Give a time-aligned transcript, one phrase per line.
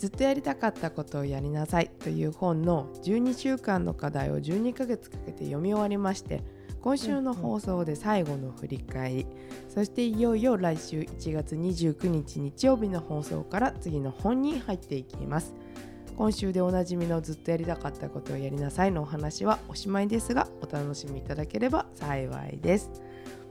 [0.00, 6.42] ずっとやりたかったことをやりなさいという本の12週間の課題を12ヶ月かけて読み終わりまして
[6.80, 9.26] 今週の放送で最後の振り返り、
[9.68, 15.52] そしていよいよ来週1月29日日曜日の放送から次の本に入っていきます。
[16.16, 22.90] 今週でおなじみのずっとやりたかったことをやりなさいのお話はおしまいですがお楽しみいただければ幸いです。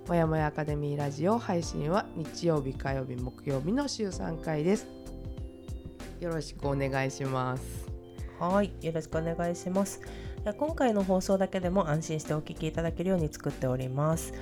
[0.07, 4.98] もやもやアカデミーラジオ配信は日曜日火曜日木曜日の週3回です。
[6.19, 7.63] よろしくお願いします。
[8.39, 10.01] はいよろしくお願いします。
[10.57, 14.33] 今回の放送だけでも安心してお聞きいただけるように作っております。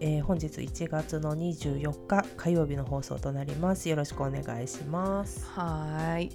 [0.00, 3.88] えー本日1月の24日火曜日の放送となります。
[3.88, 5.46] よろしくお願いします。
[5.46, 6.30] はーい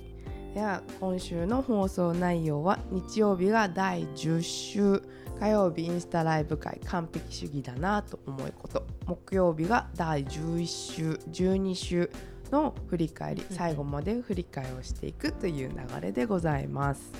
[0.53, 5.03] では今週の放送内容は日曜日が第10週。
[5.39, 8.85] 火曜日インスタライブ会完璧主義だなと思うこと。
[9.05, 12.09] 木曜日が第11週12週
[12.53, 17.11] の振り返り最後まで振り返りをしていくという流れでございます。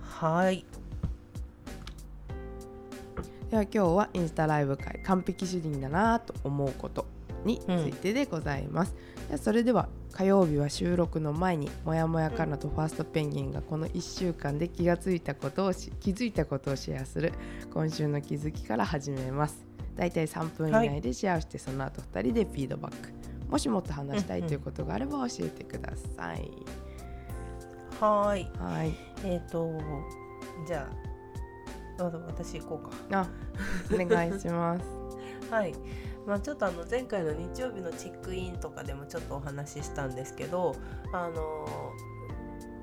[0.00, 0.64] はい。
[3.50, 7.06] では今日はインスタライブ会完璧主義だなと思うこと
[7.44, 8.94] についてでございます、
[9.28, 17.32] ではそれでは火曜日は収録の前にもやもやかなとファーストペンギンがこの1週間で気がついたことをし気づいたことをシェアする
[17.72, 19.64] 今週の気づきから始めます。
[19.94, 23.10] だいたい3分以内でシェアをして、その後2人でフィードバック
[23.48, 26.50] もしもっと話したいということがあれば教えてください、
[28.00, 28.50] はい。
[28.58, 28.94] はい。
[29.24, 29.70] えっ、と
[30.66, 30.90] じゃ
[31.98, 33.20] あわ私行こうか。
[33.20, 33.28] あ
[33.92, 34.84] お願いします。
[35.50, 35.74] はい、
[36.26, 40.74] まあ、ちょっとあの前回の日曜日のチェックインとかでもちょっとお話ししたんですけど
[41.12, 41.92] あの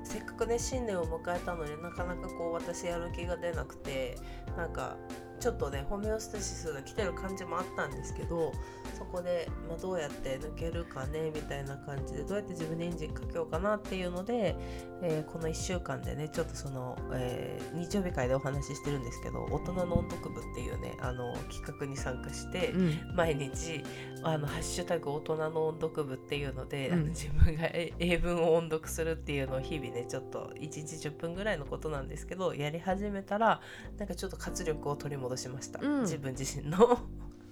[0.02, 4.16] せっかくね新年を迎えたのになかなかこう私やる気が出なくて
[4.56, 4.96] なんか
[5.40, 8.52] ちょっとねホメオスタシスが来てる感じもあったんですけど
[8.96, 14.56] そこで、まあ、どうやって抜けるかねみたいな感じでどうやって自分でエンジンかけようかなっていうので、
[15.02, 22.94] えーこの1週間でねちょっとその、えー日曜日会でお話ししてるんですけど大人の音読部っていうねあの企画に参加して、うん。
[23.14, 23.82] 毎日
[24.22, 30.78] あの「ハッシュタグ大人の音読部」っていうので、あのうん自分がえ英文を音読するっていうのを日々ねちょっと1日
[31.08, 33.60] 10分ぐらいのことなんですけどやり始めたら
[33.98, 36.00] なんかちょっと活力を取り戻しました、うん。
[36.02, 36.98] 自分自身の。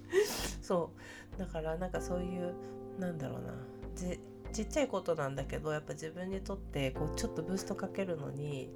[0.60, 0.90] そ
[1.36, 1.38] う。
[1.38, 2.54] だからなんかそういう
[2.98, 3.52] なんだろうな。
[3.94, 4.20] じ
[4.52, 8.70] ちっちゃいことなんだけどやっぱ自分にとってこうちょっとブーストかけるのに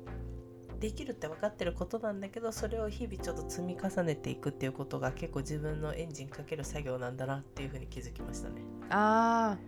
[0.80, 8.62] できるって分かってることなんだけどそれを日々ちょっと積み重ねていくっていうことが結構自分のエンジンかける作業なんだなっていうふうに気づきましたね。
[8.88, 9.58] あ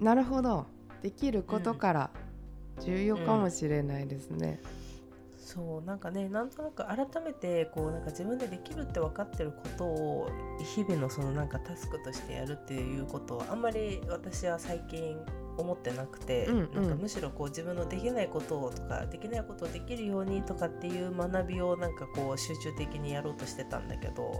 [0.00, 0.04] ー。
[0.04, 0.66] なるほど。
[1.02, 2.10] できることから
[2.80, 4.60] 重要かもしれないですね、
[5.44, 10.30] そうなんかねなんとなく改めてこうなんか自分でできるって分かってることを
[10.74, 15.18] 日々のそのなんかタスクとしてやるっていうことはあんまり私は最近
[15.58, 16.74] 思ってなくて、うんうん。
[16.74, 24.32] なんかむしろこう自分のできないことをとかできないことをできるようにとかっていう学びをなんかこう集中的にやろうとしてたんだけど、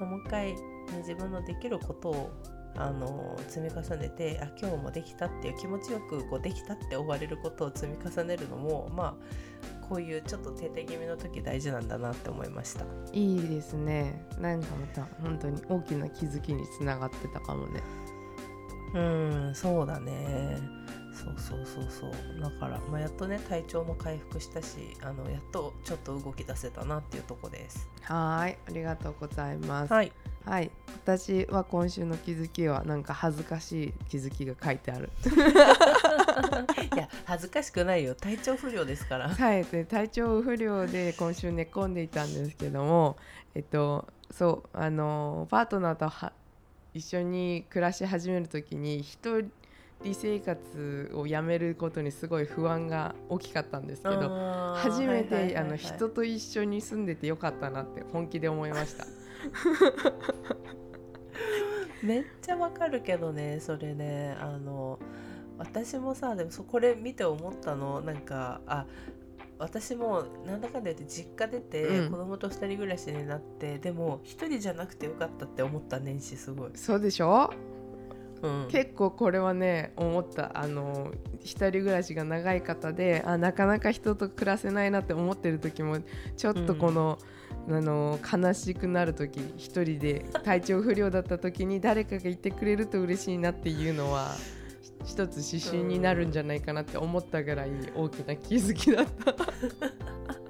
[0.00, 0.58] まあもう一回、ね、
[0.98, 2.30] 自分のできることを
[2.76, 12.84] あの積み重ねてあ今日もできたっていう気持ちよくこうできたって終われることを積み重ねるのもまあこういうちょっと停滞気味の時大事なんだなって思いました。
[13.12, 14.24] いいですね。
[14.38, 17.82] なんかまた本当に大きな気づきにつながってたかもね。
[18.94, 20.58] うんそうだね
[21.12, 22.40] そうそうそうそう。
[22.40, 27.88] だから、まあ、やっとね体調も回復したしあのやっとちょっと動き出せたなっていうとこです。
[28.02, 29.92] はーいありがとうございます。
[29.92, 30.12] はい、
[30.44, 30.70] はい。
[31.04, 35.10] 私は今週の気づきはなんか恥ずかしい気づきが書いてある。
[36.94, 38.14] いや恥ずかしくないよ。
[38.14, 39.28] 体調不良ですから。
[39.30, 43.16] はいで体調不良で今週寝込んでいたんですけども
[43.54, 46.32] えっとそうあのパートナーとは
[46.94, 49.50] 一緒に暮らし始める時に一人
[50.14, 55.56] 生活をやめることにすごい不安が大きかったんですけど初めはいはいてはいはい。
[55.56, 59.06] あの人と一緒に住んでてよかったなって本気で思いました。
[62.02, 64.36] めっちゃわかるけどねそれね。
[64.40, 64.98] あの
[65.58, 68.86] 私もさでもそこれ見て思ったのなんかあ
[69.58, 72.10] 私もなんだかんだ言って実家出て、うん。
[72.10, 76.70] 子供と二人暮らしになってでも一人じゃなくてよかったって思った年始すごい。
[76.74, 77.50] そうでしょ？
[78.42, 78.68] うん。
[78.68, 80.58] 結構これはね思った。
[80.58, 85.98] あの一人暮らしが長い方であなかなか人と暮らせないなって思ってる時も
[86.36, 87.18] ちょっとこの,、
[87.68, 94.28] あの悲しくなる時一人で体調不良だった時に誰かがいてくれると嬉しいなっていうのは
[95.04, 99.34] ひ一つ指針になるんじゃないかなって思ったぐらい大きな気づきだった。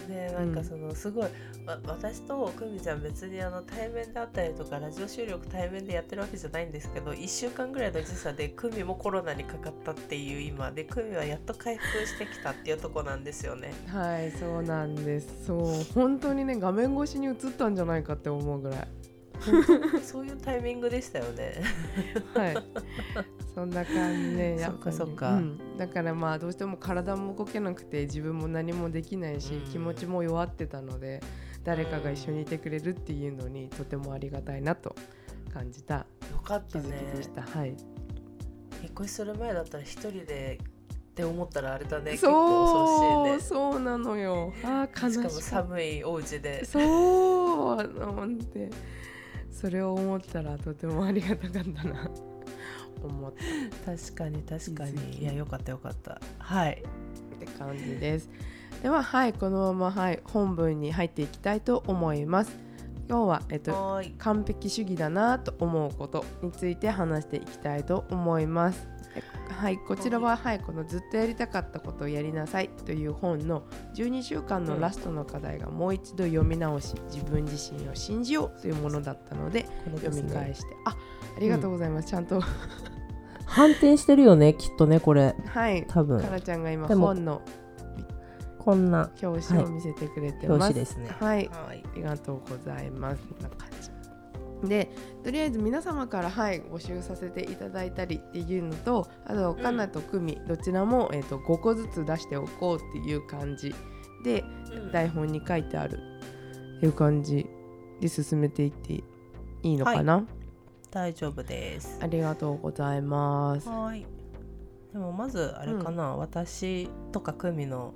[0.00, 1.24] ねなんかそのすごい、
[1.66, 13.72] わ私と久美ちゃん別にあの対面であったりとかラジオ収録対面でやってるわけじゃないんですけど1週間ぐらいの時差で久美もコロナにかかったっていう今で久美はやっと回復してきたっていうとこなんですよね。
[13.86, 15.46] はいそうなんです。
[15.46, 15.84] そう。
[15.94, 18.88] 本当にね画面越しに映ったんじゃないかって思うぐらい
[20.02, 21.62] そういうタイミングでしたよね。
[22.34, 22.56] はい。
[23.54, 25.32] そんな感じで やっぱりそっかそっか。
[25.34, 25.76] うん。
[25.76, 29.70] だからまあどうしても体も動けなくて自分も何もできないし、うん。
[29.70, 31.22] 気持ちも弱ってたので
[31.64, 34.94] 誰かが一緒にいてくれるっていうのにとてもありがたいなと
[35.52, 36.06] 感じた。
[36.30, 37.12] よかったね。
[37.14, 37.70] でした、はい。
[38.82, 43.40] 引っ越しする前だったら一人でって思ったらあれだね結構恐そう、ろしいね。
[43.40, 44.52] そうなのよ。
[44.62, 46.64] あー悲ししかもかった寒いお家で。
[46.66, 48.70] そうなんで
[49.56, 52.10] それを思ったらとてもありがたかったな。
[53.02, 53.32] 思っ
[53.84, 55.22] 確かに確かに。
[55.22, 56.20] いやよかったよかった。
[56.38, 56.82] はい。
[56.82, 58.28] たって感じです。
[58.82, 62.58] でははいこのままはい本文に入っていきたいと思います。
[63.08, 68.95] 今日はえっと完璧主義だなと思うことについて話していきたいと思います。
[69.16, 69.22] え
[69.52, 73.62] はい、こちらは、はい、このずっとやりたかったことをやりなさいという本の
[73.94, 80.90] 12週間のラストの課題がもう一度読み直し自分自身を信じようというものだったので読み返して、あ
[81.36, 82.40] ありがとうございます、ちゃんと。
[83.46, 85.34] 反転してるよねきっとねこれ。
[85.46, 86.20] はい多分。
[86.20, 87.40] かなちゃんが今本の
[88.58, 90.60] こんな表紙を見せてくれてます。
[90.60, 91.08] 表紙ですね。
[91.20, 91.82] はい、はい。
[91.84, 93.22] ありがとうございます。
[93.22, 93.95] こんな感じ。
[94.64, 94.90] で
[95.22, 103.74] とりあえず皆様から、はい、募集させていただいたりっていうのとあとかなとくみ、どちらも、えー、と5個ずつ出しておこうっていう感じ
[104.24, 104.92] でうん。
[104.92, 105.98] 台本に書いてある
[106.78, 107.46] っていう感じ
[108.00, 109.04] で進めていってい
[109.62, 110.24] いのかな、
[110.90, 111.98] 大丈夫です。
[112.02, 113.68] ありがとうございます。
[113.68, 114.06] はい。
[114.92, 117.92] でもまずあれかな、私とか久美の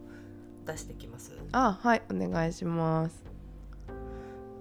[0.67, 1.33] 出してきます？
[1.53, 3.30] あはいお願いします。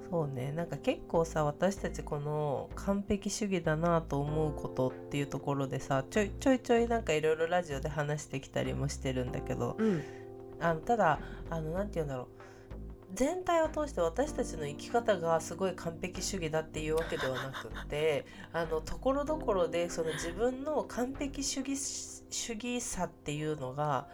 [0.09, 0.51] そうね。
[0.51, 10.03] なんか結構さ私たちこの完璧主義だなと思うことっていうところでさちょいちょいちょいなんかいろいろラジオで話してきたりもしてるんだけどうん。
[10.59, 11.19] あのただ
[11.50, 12.27] あのなんて言うんだろう。
[13.13, 24.07] 全体を通して私たちの生き方がすごい完璧主義だっていうわけではなくって あのところどころでその自分の完璧主義主義さっていうのが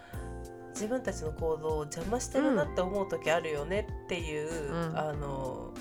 [0.76, 4.98] 自分たちの行動を邪魔してるなって思う時あるよねっていう、うん。
[4.98, 5.72] あの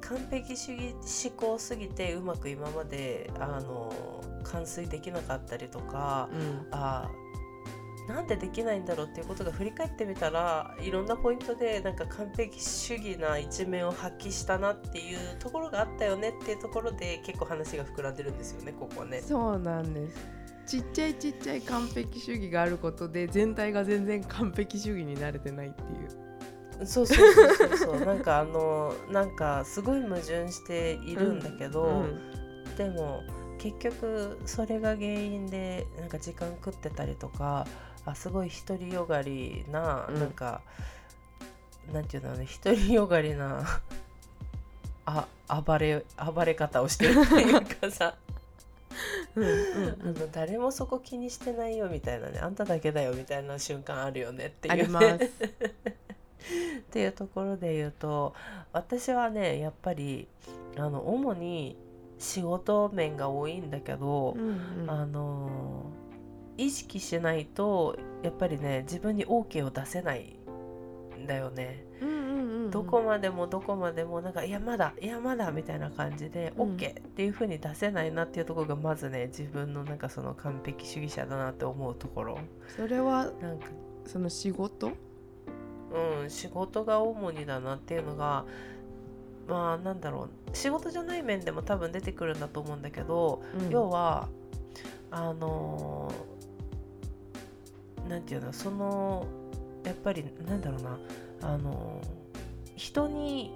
[0.00, 0.94] 完璧主義
[1.28, 3.92] 思考すぎてうまく今まであの
[4.42, 6.66] 完遂できなかったりとか、うん。
[6.70, 7.10] あ
[8.08, 19.20] なんでできないんだろうっていうことが振り返ってみたらいろんなポイントでなんか完璧主義な一面を発揮したなっていうところがあったよねっていうところで結構話が膨らんでるんですよねここはね。
[19.20, 20.16] そうなんです
[20.66, 25.84] ちっちゃいちっちゃい完璧主義があることで全体が全然完璧主義に慣れてないってい
[26.82, 26.86] う。
[26.86, 27.54] そうそうそう。
[27.56, 32.20] そうそうなんかあのなんかすごい矛盾しているんだけど、うん。
[32.76, 33.22] でも
[33.58, 37.66] 結局それが原因でなんか時間食ってたりとか
[38.06, 40.20] あすごい独りよがりな、うん。
[40.20, 40.62] なんか
[41.92, 43.66] なんていうんだろうね独りよがりな
[45.04, 45.26] あ
[45.66, 48.14] 暴れ暴れ方をしてるっていうかさ
[49.36, 55.06] うんうんあの誰もそこ気にしてないよみたいなねあんただけだよみたいな瞬間あるよねっていう、ね、あります。
[55.20, 58.34] っていうところで言うと
[58.72, 60.26] 私はねやっぱり
[60.76, 61.76] あの主に
[62.18, 65.92] 仕事面が多いんだけど、うんうんあの
[66.56, 70.36] 意識しないとやっぱりね自分に OK を出せない
[71.16, 71.86] んだよね。
[72.02, 76.76] うんうんどこまでもどこまでもなんかいやまだいやまだみたいな感じで、うん。
[76.76, 82.38] OK っていう風に出せないなっていうところがまずね自分のなんかその完璧主義者だなって思うところ。
[82.76, 83.66] それはなんか。
[84.06, 84.92] その仕事？
[85.92, 88.44] うん仕事が主にだなっていうのが
[89.48, 93.70] まあなんだろう仕事じゃない面でも多分出てくるんだと思うんだけど、うん。
[93.70, 94.28] 要は
[95.10, 99.26] あのーなんていうのその
[99.84, 100.98] やっぱりなんだろうな
[101.42, 102.19] あのー
[102.80, 103.52] 人に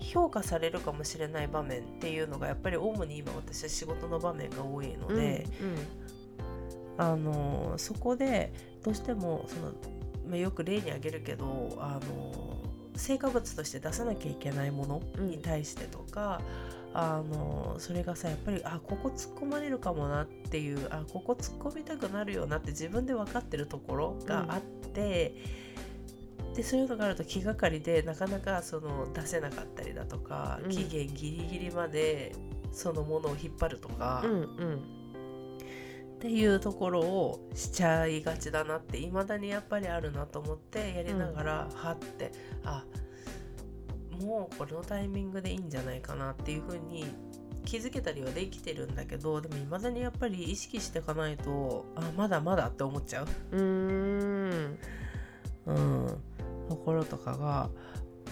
[0.00, 5.46] 評価されるかもしれない場面っていうのがやっぱり主に今私は仕事の場面が多いので、
[6.96, 8.50] あのそこで
[8.82, 9.72] どうしてもその、
[10.26, 12.62] まあ、よく例に挙げるけどあの
[12.96, 16.40] 成果物として出さなきゃいけないものに対してとか、
[16.94, 25.34] あのそれがさやっぱりあここ突っ込まれるかもなっていうあここ突っ込みたくなるよなって自分で分かってるところがあって、
[26.54, 30.70] でそういうのがあると気がかりでなかなかその出せなかったりだとか、うん。
[30.70, 32.32] 期限ギリギリまで
[32.72, 35.02] そのものを引っ張るとか、うんうん。
[36.16, 42.30] っていうところをしちゃいがちだなっていまだにやっぱりあるなと思ってやりながら、はって
[42.64, 42.84] あ
[44.20, 47.06] もうこれのタイミングでいいんじゃないかなっていうふうに
[47.64, 54.78] 気づけたりはできてるんだけどでもいまだにやっぱり意識していかないとあまだまだって思っちゃう、うーん
[55.66, 56.06] うん、
[56.68, 57.70] ところとかが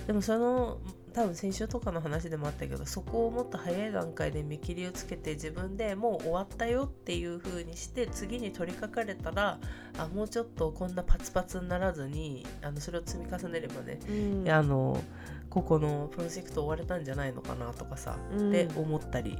[0.06, 0.78] でもその
[1.12, 9.58] 多分先週とかの話でもあったけどそこをもっと早い段階で見切りをつけて自分でもう終わったよっていう風にして次に取り掛かれたら
[9.98, 14.12] あもうちょっとこんなパツパツにならずにあのそれを積み重ねればね、う
[14.44, 14.48] ん。
[14.48, 15.02] あの
[15.48, 18.50] ここのプロジェクト終われたんじゃないのかなとかさ、うん。
[18.50, 19.36] って思ったり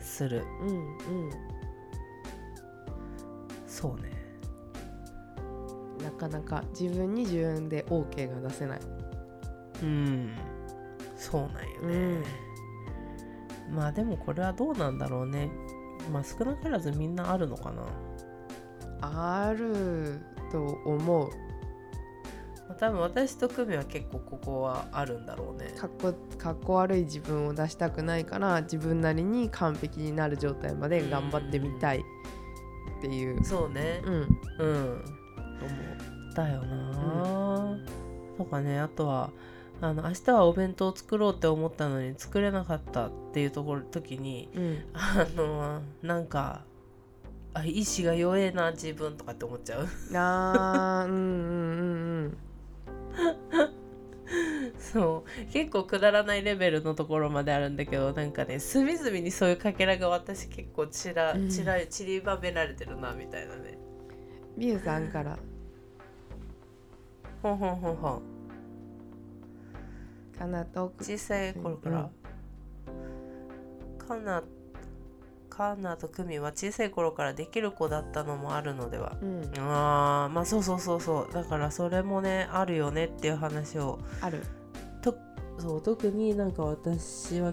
[0.00, 0.44] する。
[0.62, 1.30] うんうん。
[3.68, 4.19] そうね
[6.02, 8.80] なかなか自分に自分で OK が出せない。
[9.82, 10.30] うん。
[11.16, 12.24] そうなんよね、
[13.70, 15.50] まあでもこれはどうなんだろうね。
[16.10, 17.84] まあ少なからずみんなあるのかな、
[19.02, 20.18] ある
[20.50, 21.28] と思う。
[22.68, 25.72] まあ、多分私と久美は結構ここはあるんだろうね。
[25.76, 33.44] かっこかっこ悪い自分を出したくないから自分なりに完璧になる状態まで頑張ってみたいっていう。
[33.44, 34.00] そうね。
[34.04, 34.40] うん。
[34.58, 35.19] うん
[36.34, 37.78] だよな、
[38.38, 39.30] とかねあとは
[39.82, 44.78] あの明日はお弁当を作ろうって思ったのに作れなかったっていうところ時にうん。
[44.92, 46.64] あのなんか
[47.54, 49.88] あ意志が弱えな自分とかって思っちゃう。
[50.14, 52.36] あーうんうんうん
[54.78, 55.52] そう。
[55.52, 61.48] 結構くだらないレベルのところまであるんだけどなんかね隅々にそういうかけらが私結構ちらうん。
[61.48, 63.78] ちら散りばめられてるなみたいなね。
[64.56, 65.38] みゆさんから
[67.42, 68.22] ほんほんほんほん。
[70.38, 72.10] かなと小さい頃から、
[73.98, 74.42] カナ
[75.50, 79.18] カナとクミは小さい頃からできる子だったのもあるのでは。
[79.20, 79.42] うん。
[79.58, 81.32] あーまあそうそうそうそう。
[81.34, 83.98] だからそれもねあるよねっていう話を。
[84.22, 84.42] ある。
[85.02, 85.14] と
[85.58, 87.52] そう特になんか私は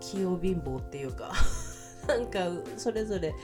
[0.00, 1.32] 器用貧乏っていうか。
[2.06, 2.38] なんか
[2.76, 3.34] それぞれ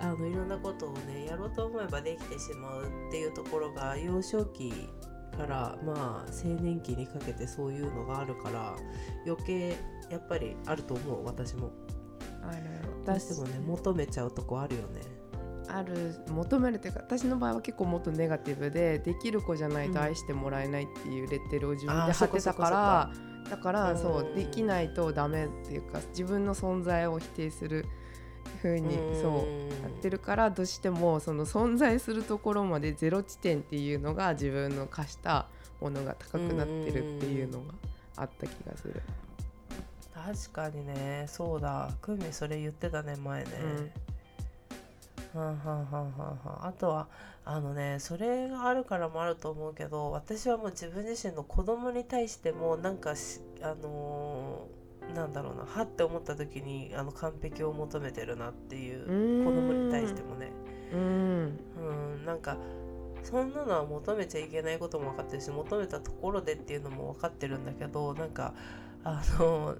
[0.00, 4.88] あのいろんなことをねやろうと思えばできてしまうっていうところが幼少期
[5.36, 8.76] からまあ青年期にかけてそういうのがあるから
[9.26, 9.76] 余計
[10.10, 11.70] やっぱりあると思う私も。
[12.42, 12.62] ある。
[13.04, 15.00] どうしてもね求めちゃうとこあるよね。
[15.68, 16.14] ある。
[16.28, 23.10] 求めるというか私の場合は結構もっとネガティブでできる子じゃないと愛してもらえないっていうレッテルを自分で貼ってたから
[23.50, 23.98] だからうん。
[23.98, 27.86] そうできないとダメっていうか自分の存在を否定する
[28.62, 35.46] 風にそうやってるからどうしてもその存在するところまでゼロ地点っていうのが自分の課した
[35.80, 37.74] ものが高くなってるっていうのが
[38.16, 39.02] あった気がする。
[40.14, 41.26] 確かにね。
[41.28, 41.90] そうだ。
[42.00, 43.50] クミそれ言ってたね前ね、
[45.34, 46.66] はんはんはんはんはん。
[46.66, 47.08] あとは
[47.44, 54.75] あのねそれがあるからもあると思うけど私はもう自分自身の子供に対してもなんかしあのー
[55.14, 60.52] なんだろうなはって思った時にあの完璧を求めてるなっていう子供に対してもね。
[60.92, 61.00] うん。
[61.00, 62.56] うんなんか
[63.22, 68.54] そんなのは求めちゃいけないことも分かってるし求めたところでっていうのも分かってるんだけどなんか
[69.02, 69.76] あの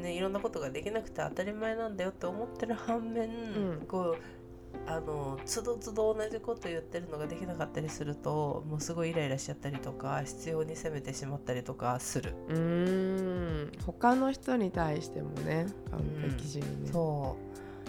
[0.00, 3.86] ねいろんなことができなくて当たり前なんだよって思ってる反面、うん。
[3.86, 4.37] こう
[4.86, 12.34] あのつどつど同じこと言ってるのができなかったりするともうすごいイライラしちゃったりとか必要に責めてしまったりとかする。
[12.48, 12.56] うー
[13.66, 13.72] ん。
[13.84, 16.00] 他の人に対してもね完
[16.36, 16.90] 璧主義ね。
[16.92, 17.36] そ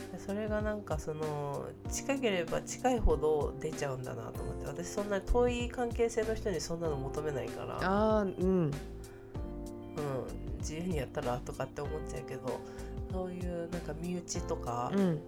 [0.10, 0.12] う。
[0.12, 4.68] でそれがなんかその近ければ近いほど出ちゃうんだなと思って。
[4.68, 8.72] 私そんな遠い関係性の人にそんなの求めないから、あーうん。
[9.98, 12.60] うん、自由にやったらとかって思っちゃうけど
[13.12, 15.20] そういうなんか身内とかうん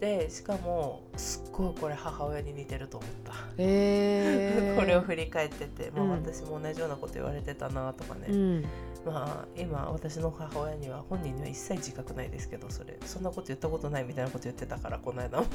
[0.00, 3.32] でしかもすっごいこれ母親に似てると思った。
[3.58, 6.10] えー、 これを振り返ってて、まあ、うん。
[6.10, 8.64] 私も同じようなこと言われてたなとかね、うん。
[9.04, 15.44] まあ今私の母親には本人には一切自覚ないですけどそれそんなこと言ったことないみたいなこと言ってたからこの間も、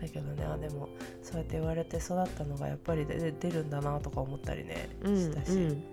[0.00, 0.88] だけどねあでも
[1.22, 5.84] そうやって言われて育ったのがやっぱりで出るんだなとか思ったりねうんしたし、うん。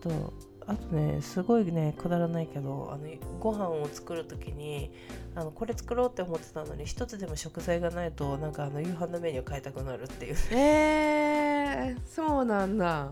[0.00, 0.32] あと
[0.66, 3.08] あとねすごいねくだらないけどあの
[3.38, 4.90] ご飯を作る時に
[5.34, 13.10] あのこれ作ろうって思ってたのに一つでも食材がないとなんかあの夕飯のメニュー変えたくなるっていうへえー、そうなんだ。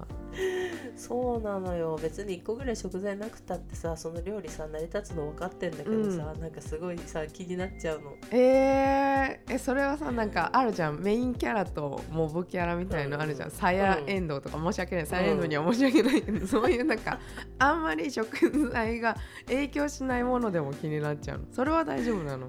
[0.97, 1.99] そうなのよ。
[2.03, 8.17] 別に1個ぐらい食材なくたってさその料理さ成り立つの分かってんだけどさ、うなんかすごいさ気になっちゃうの。
[8.31, 11.00] えー、えそれはさなんかあるじゃん。
[11.00, 13.55] メインキャラとモブキャラみたいのあるじゃん、うん。
[13.55, 17.19] サヤエンドウとか申し訳ない、サヤエンドウには申し訳ないけど、そういうなんか
[17.59, 21.45] あんまり食材が影響しないものでも気になっちゃうの。
[21.53, 22.49] それは大丈夫なの？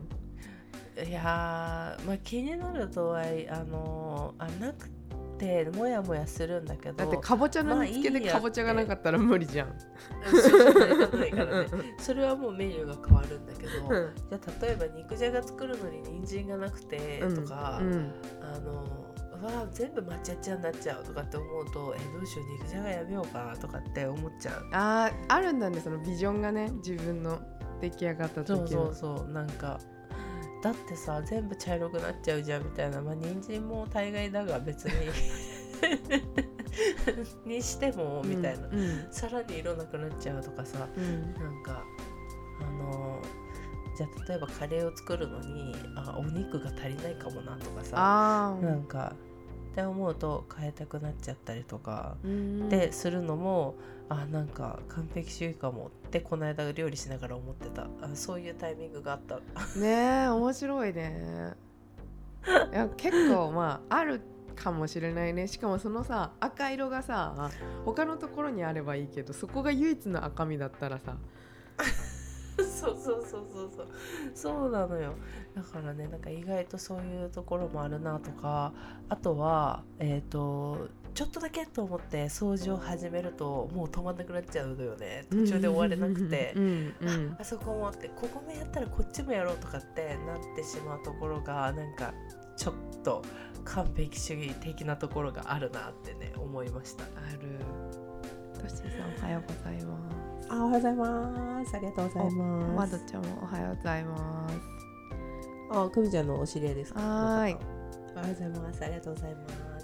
[0.97, 5.04] いやーまあ気になるとはいえあのーあなくて
[5.73, 9.73] もやもやするんだけどだってかぼちゃの煮付けでかぼちゃがなかったら無理じゃん、
[10.29, 11.67] そう成り立たないからね
[11.99, 14.13] それはもうメニューが変わるんだけどうん。
[14.29, 18.13] じゃあ例えば肉じゃが作るのに人参がなくてとか、うん。
[18.41, 19.05] あの
[19.41, 24.67] うわ全部抹茶茶になっちゃうとかって思うとえどうしよう肉じゃがやめようかなとかって思っちゃう。
[24.71, 27.39] あーあるんだねそのビジョンがね自分の
[27.81, 28.57] 出来上がった時の。
[28.57, 29.79] そうそうそうなんか
[30.65, 32.99] だってさ全部茶色くなっちゃうじゃんみたいな。
[32.99, 34.93] まあ人参も大概だが別に。
[37.45, 39.07] にしてもみたいな、うんうん。
[39.11, 41.33] さらに色なくなっちゃうとかさうん。
[41.35, 41.83] なんか
[42.61, 43.21] あの
[43.95, 49.13] じゃあ例えばカレーを作るのにあお肉が足りないかもなとかさあなんか
[49.71, 53.75] って思うと変えたくなっちゃったりとかーでするのも
[54.07, 57.83] あなんか完璧主義かもってこの間料理しながら思ってた。
[58.01, 59.39] あそういうタイミングがあった。
[59.79, 61.53] ねえ面白いね。
[62.71, 64.21] いや結構まあある
[64.55, 65.47] かもしれないね。
[65.47, 67.51] しかもそのさ赤色がさ
[67.83, 71.17] 他のところにあればいいけどそこが唯一の赤身だったらさ。
[72.57, 73.87] そうそうそうそうそう。
[74.33, 75.15] そうなのよ。
[75.55, 78.71] だからねなんか意外とそういうところもあるなとか。
[79.09, 85.25] あとはえっ、とちょっとだけと思って掃除を始めるともう止まんなくなっちゃうのよね。
[85.31, 86.53] 途中で終われなくて。
[87.39, 92.13] あそこもってここもやったらこっちもやろうとかってなってしまうところがなんか
[92.57, 93.23] ちょっと
[93.63, 97.05] 完璧主義的なところがあるなってね思いました。
[97.05, 97.07] あ
[97.41, 97.59] る。
[98.61, 99.97] トシさんおはようございま
[100.41, 100.47] す。
[100.51, 101.75] あおはようございます。
[101.75, 102.45] ありがとうございま
[102.75, 104.55] ますどちゃんもおはようございます。
[105.71, 106.99] あくみちゃんのお知り合いですか？
[106.99, 107.57] はーい。
[108.15, 108.83] おはようございます。
[108.83, 109.74] ありがとうございます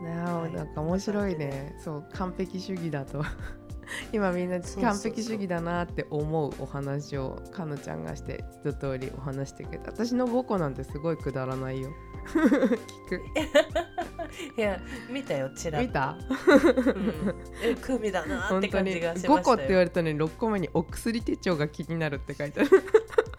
[0.00, 0.52] ねはい。
[0.52, 1.76] なんか面白いね。
[1.82, 3.22] そう完璧主義だと。
[4.12, 9.90] 今みんな完璧主義だなって思うお話をかのちゃんがして一通りお話してくれた。
[9.90, 11.90] 私の5個なんてすごいくだらないよ。
[12.28, 13.22] 聞く。
[14.58, 14.78] いや
[15.10, 16.18] 見たよちら見た？
[16.46, 16.52] う
[16.90, 17.34] ん。
[17.62, 22.70] えクミだなって感じがしま5個って言われたのに6個目にお薬手帳が気になるって書いてある。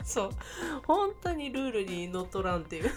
[0.04, 0.30] そう。
[0.88, 2.90] 本当にルールにのっとらんっていう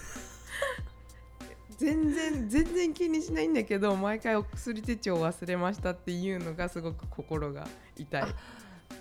[1.82, 7.66] 全然全然気にしないんだけど毎回お薬手帳忘れましたっていうのがすごく心が
[7.96, 8.24] 痛い。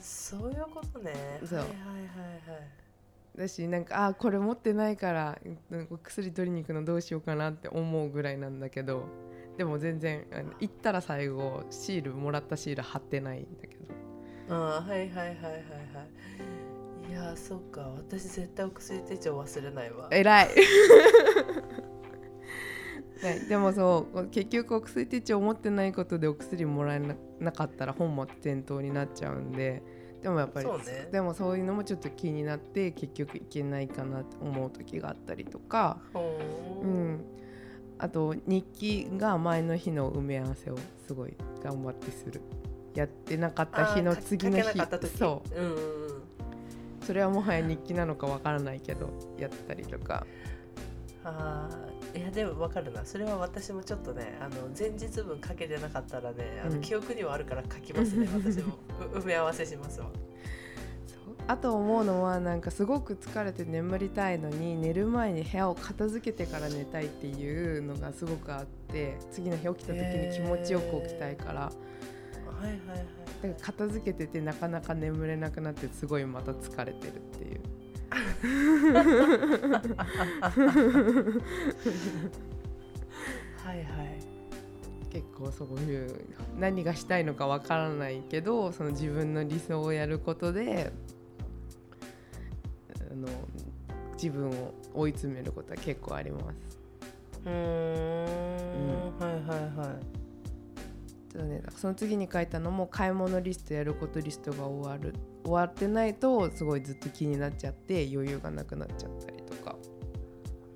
[0.02, 1.14] そういうことね。
[1.46, 1.60] そう。
[1.60, 2.58] はいはいはいは
[3.38, 3.38] い。
[3.38, 5.38] だしなんかあーこれ持ってないから
[6.04, 9.06] 薬取りに行くのどうしようかなって思うぐらいなんだけど
[9.58, 10.26] でも全然
[10.60, 13.82] 行ったら最後シールもらったシール貼ってないんだけど。
[14.50, 15.58] あーはいはいはいはいは
[17.08, 17.12] い。
[17.12, 17.82] いやーそっか。
[17.96, 20.08] 私絶対お薬手帳忘れないわ。
[20.10, 20.50] 偉い
[23.24, 29.84] ねでもそう結局お薬手帳持ってないことでお薬もらえななかったら本末転倒になっちゃうんで
[30.22, 31.10] でもやっぱりそうね。
[31.12, 36.86] でもそういうのもちょっと気になって結局いけないかなって思う時があったりとか、う。
[36.86, 37.22] ん、
[37.98, 42.42] あと日記が前の日の埋め合わせをすごい頑張ってする。
[42.94, 44.80] やってなかった日の次の日。
[45.18, 45.60] そう。
[45.60, 46.22] うんうんうん。
[47.02, 50.26] それはもはや日記なのかわからないけどやったりとか。
[51.24, 53.06] あーいやでも分かるな。
[53.06, 56.82] それは私もちょっとねあの前日分書けてなかったらねあの、うん。
[56.82, 58.28] 記憶にはあるから書きますね。
[58.34, 58.78] 私も
[59.14, 60.08] う埋め合わせしますわ。
[61.48, 71.72] あと思うのはなんかすごく疲れて眠りたいのに寝る前に部屋を片付けてから寝たいっていうのがすごくあって次の日起きた時に気持ちよく起きたいから、は
[72.62, 73.06] いはいはい。
[73.42, 77.81] だから片付けててなかなか眠れなくなってすごいまた疲れてるっていう。
[78.42, 78.48] は
[83.76, 84.20] いはい。
[85.12, 86.26] 結構そういう
[86.58, 90.94] 何がしたいのかわからないけどその自分の理想をやることで
[93.12, 93.28] あの
[94.14, 96.46] 自分を追い詰めることは結構あります。
[97.46, 97.56] うーん。
[99.20, 99.42] はいはい
[99.78, 100.21] はい
[101.32, 109.76] ちょっとね、その次に書いたのも買い物リストやることリストが終わる終わってないとすごいずっと気になっちゃって余裕がなくなっちゃったりとか、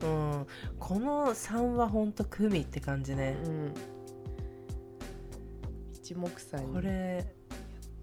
[0.01, 0.47] うん。
[0.79, 3.35] この3はほんとくみって感じね。
[3.43, 3.73] うん、
[5.93, 6.73] 一目散に。
[6.73, 7.25] これ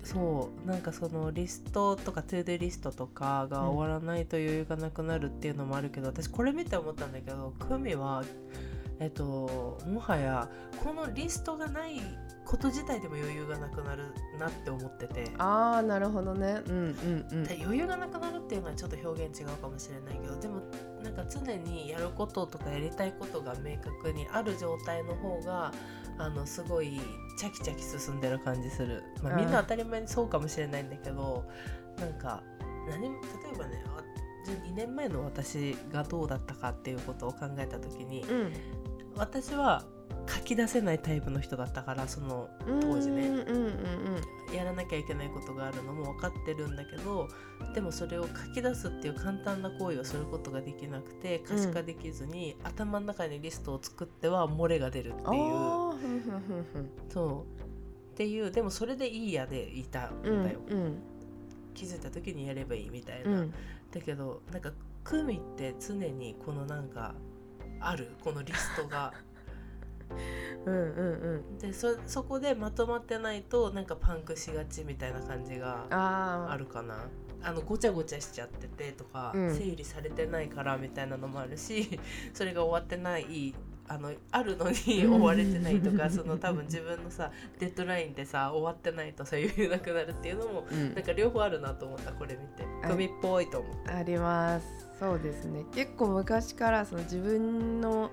[0.05, 8.25] そうなんかそのリストとか to-do list とかが終わらないと余裕がなくなるっていうのもあるけど、私これ見て思ったんだけどくみは
[8.99, 10.51] えっともはや
[10.83, 12.01] このリストがない
[12.53, 15.31] こと自体でも余裕がなくなるなって思ってて。
[15.39, 16.61] ああなるほどね。
[16.67, 17.45] うんうんうん。
[17.45, 20.61] で余裕がなくなるっていうのはちょっと表現違うかもしれないけどでも
[21.03, 25.73] なんか常にやることとかやりたいことが明確にある状態の方が
[26.19, 27.01] あのすごい
[27.39, 29.39] チャキチャキ進んでる感じする、まあ、うん。
[29.39, 31.47] みんな当たり前にそうかもしれないんだけど
[31.99, 32.43] なんか
[32.87, 34.03] 何も例えばねあ
[34.45, 38.23] じゃあ2年前の私がどうだったかっていうことを考えた時に
[39.17, 39.85] 私は
[40.29, 43.29] 書き出せないタイプの人だったからそのうん当時ね。
[43.29, 43.83] うんうんうん
[44.55, 47.27] やらなきゃいけないことがあるのも分かってるんだけど
[47.75, 55.25] でもそれを書き出すっていう簡単な行為をすることができなくて可視化できずに、頭の中にリストを作っては漏れが出るっていう。
[57.09, 58.13] そう。
[58.13, 60.99] っていうでもそれでいいやでいたんうんだよ、うん。
[61.73, 63.55] 気づいた時にやればいいみたいな、うん。
[63.91, 64.71] だけどなんか
[65.03, 67.15] クミって常にこのなんか
[67.81, 68.11] ある？
[68.23, 69.15] このリストが
[70.67, 77.09] うんうんでそそこでまとまってないとなんかパンクしがちみたいな感じがあああるかな。
[77.45, 79.55] あのごちゃごちゃしちゃっててとか、うん。
[79.57, 81.99] 整理されてないからみたいなのもあるし
[82.33, 83.55] それが終わってない
[83.89, 90.95] あのあるのに 終われてないとか その多分自分のさデッドラインでさ終わってないとさ余裕なくなるっていうのもうん。
[90.95, 92.65] なんか両方あるなと思ったこれ見て。
[92.85, 93.97] あ首っぽいと思った。
[93.97, 94.67] あります。
[95.01, 95.65] そうですね。
[95.75, 98.13] 結構昔からその自分のね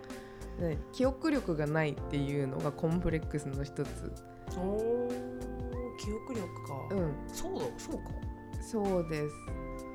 [0.91, 4.11] 記憶力がないっていうのがコンプレックスの一つ。
[4.57, 5.09] おー
[5.99, 7.13] 記憶力か、うん。
[7.27, 8.03] そうだそうか。
[8.61, 9.35] そうです。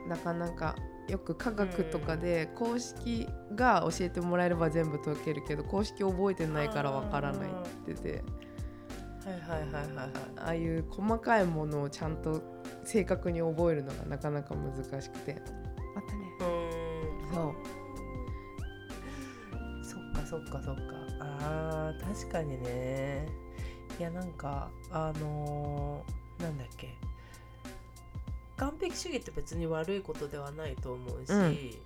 [0.08, 0.76] なかなか
[1.08, 8.24] よく科学とかで公式が教えてもらえれば全部解けるけど公式覚えてないからわからないって言ってて。
[9.24, 10.10] はいはいはいはいはい。
[10.36, 12.42] ああいう細かいものをちゃんと
[12.84, 15.40] 正確に覚えるのがなかなか難しくて。
[15.94, 16.20] またね。
[16.40, 17.34] うーん。
[17.34, 17.83] そう
[20.34, 20.82] そっかそっか。
[21.20, 23.28] あー確かにね。
[23.98, 26.88] いやなんかあのーなんだっけ。
[28.56, 31.78] 完璧主義って別に悪いことではないと思うし、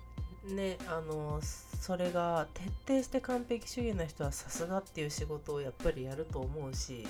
[0.53, 7.07] ねあのーそれが徹底して完璧主義な人はさすがっていう仕事をやっぱりやると思うし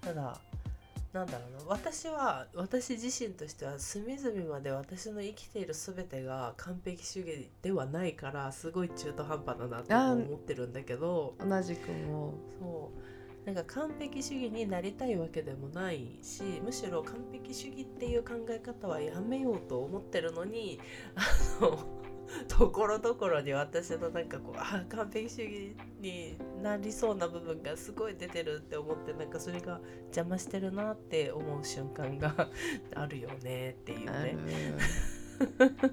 [0.00, 0.40] ただ
[1.12, 1.68] なんだろうな。
[1.68, 13.22] 私は私自身としては隅々まで私の生きている全てが完璧主義ではないからすごい中途半端だなと思ってるんだけど同じくもそう。
[13.44, 20.78] なんか完璧主義になりたいわけでもないしむしろ完璧主義っていう考え方はやめようと思ってるのに
[21.16, 21.20] あ
[21.60, 22.01] の
[22.48, 32.48] ところどころに私のなんかこうあ完璧主義になりそうな部分がすごい出てるって思ってなんかそれが邪魔してるなって思う瞬間が
[32.94, 34.36] あるよねっていうね。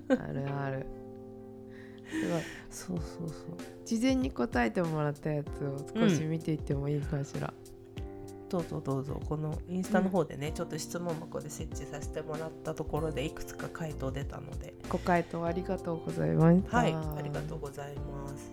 [0.09, 0.85] ある ある
[2.69, 3.57] そうそうそう。
[3.85, 7.53] 事前に答えてもらったやつを少し見ていってもいいかしら、
[8.49, 9.21] どうぞどうぞ。
[9.29, 14.73] このインスタの方でね、ちょっと質問箱で設置させてもらったところでいくつか回答出たので。
[14.89, 16.77] ご回答ありがとうございました。
[16.77, 18.51] はいありがとうございます。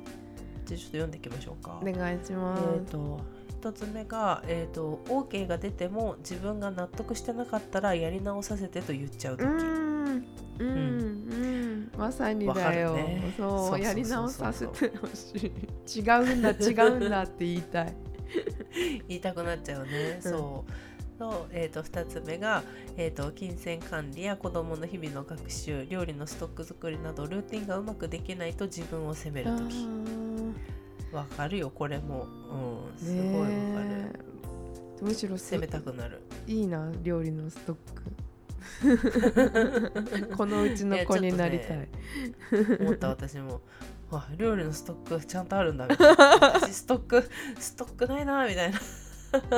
[0.67, 1.81] じゃあちょっと読んでいきましょうか。
[1.83, 10.27] お願いします、えっ、と一つ目が、えー、と OK が出ても自分が納得してなかったらやり直させてと言っちゃうう時、ん
[10.59, 11.93] うんうん。
[11.97, 13.33] まさにだよ、ね。
[13.37, 13.81] そう。
[13.81, 15.53] やり直させてほし
[15.87, 16.01] い。
[16.01, 17.95] 違うんだ違うんだって言いたい
[19.09, 20.31] 言いたくなっちゃうね、うん。
[20.31, 21.19] そう。
[21.19, 22.63] と,、えー、と2つ目が、
[22.97, 30.55] えー、と金銭管理や子どもの日々の学習料理のストック作りなどルーティンがうまくできないと自分を責めるあ時ー。
[31.13, 34.13] わかるよこれも、うん、すねごいわかる。
[35.01, 35.05] え。
[35.05, 36.23] むしろ責めたくなる。
[36.47, 38.03] いいな料理のストック。
[40.37, 41.89] このうちの子になりたい、ね
[42.81, 43.61] 思った私も
[44.11, 46.25] あ料理のストックちゃんとあるんだみたいな。
[46.55, 48.79] 私ストックストックないなみたいな。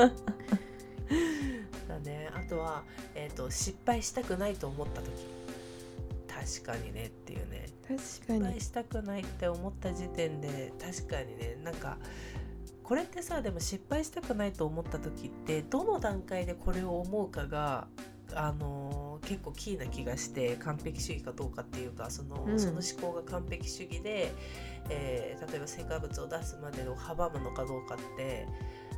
[1.88, 2.30] だね。
[2.34, 2.84] あとは、
[3.14, 5.12] えーと失敗したくないと思った時。
[6.26, 7.66] 確かにねっていうね。
[7.86, 11.56] 確失敗したくないって思った時点で確かにね。
[11.62, 11.98] なんか
[12.82, 17.86] これってさでも失敗したくないと思った時ってどの段階でこれを思うかが
[18.34, 22.58] あのー結構キーな気がして完璧主義かどうかっていうかその,、うん。
[22.60, 24.32] その思考が完璧主義で、
[24.88, 28.46] えー例えば成果物を出すまでを阻むのかどうかって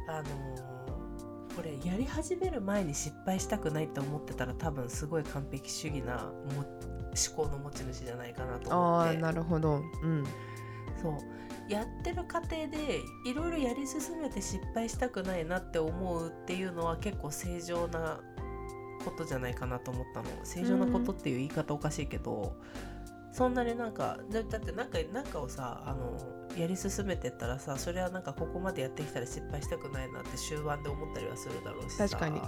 [0.08, 9.16] あのーこれやり始める前に失敗したくないって思ってたら多分すごい完璧主義なも思考の持ち主じゃないかなと思って。
[9.16, 9.82] ああなるほど。
[10.02, 10.24] うん。
[11.02, 11.18] そう。
[11.68, 18.20] やってる過程でいろいろやり進めて失敗したくないなって思うっていうのは結構正常な
[19.00, 20.28] ことじゃないかなと思ったの。
[20.44, 22.54] 正常なことっていう言い方おかしいけど、
[23.32, 26.18] そんなになんかだだってなんかなんかをさあの
[26.56, 32.08] やり進めてったらさそれはなんかここまでやってきたら失敗したくないなって終盤で思ったりはするだろうしさ。
[32.08, 32.40] 確かに。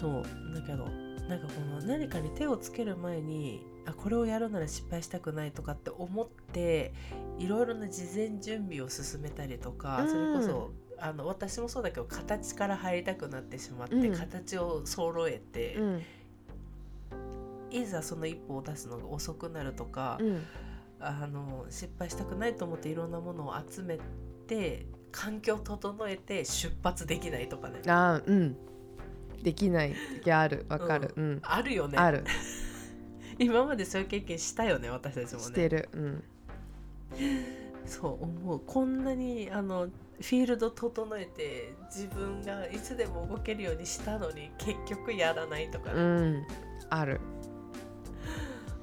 [0.00, 0.22] そう。
[0.54, 0.86] だけど
[1.28, 6.92] なんかこの何かに手をつける前にあこれをやるなら失敗したくないとかって思って
[7.38, 10.08] いろいろな事前準備を進めたりとか、うん。
[10.10, 14.16] それこそあの私もそうだけど形から入りたくなってしまって、うん。
[14.16, 16.02] 形を揃えて、うん。
[17.70, 20.42] いざその一歩を出すのが遅くなるとか、うん。
[21.00, 23.98] あの失敗したくないと思っていろんなものを集め
[24.46, 27.80] て環境を整えて出発できないとかね。
[27.86, 28.56] あーうん。
[29.42, 29.94] できない。
[30.22, 30.64] 時ある。
[30.68, 31.12] わかる。
[31.16, 31.98] うん、あるよね。
[31.98, 32.24] ある。
[33.38, 35.44] 今までそういう経験したよね私たちもね。
[35.44, 35.88] してる。
[35.92, 36.24] うん。
[37.86, 38.60] そう思う。
[38.60, 39.88] こんなにあの
[40.20, 46.46] フィールド整えて自分がいつでも動けるようにしたのに結局やらないとかね、うん。
[46.90, 47.20] ある。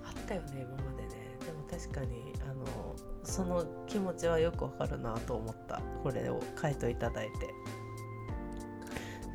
[0.05, 1.37] あったよね今までね。
[1.45, 2.65] でも確かにあの
[3.23, 5.81] その気持ちはよくわかるなと思った。
[6.03, 7.31] これを回答いただいて。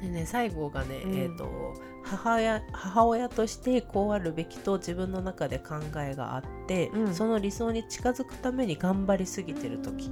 [0.03, 1.15] でね最後がね、うん。
[1.17, 7.15] えっ、と母親母親としてこうあるべきと自分の中で考えがあって、うん。
[7.15, 10.11] その理想に近づくために頑張りすぎてる時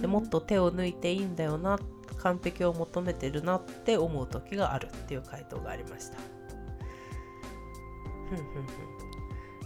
[0.00, 1.78] でもっと手を抜いていいんだよな
[2.18, 6.18] 完璧を求めてるなって思う時があるっていう回答がありました。